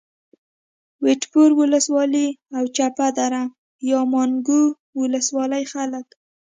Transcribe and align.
وټپور 1.03 1.49
ولسوالي 1.59 2.27
او 2.57 2.63
چپه 2.75 3.07
دره 3.17 3.43
یا 3.89 3.99
ماڼوګي 4.13 4.63
ولسوالۍ 5.01 5.63
خلک 5.73 6.07